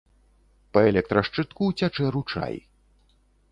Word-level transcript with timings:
Па 0.77 0.81
электрашчытку 0.91 1.69
цячэ 1.77 2.05
ручай. 2.19 2.55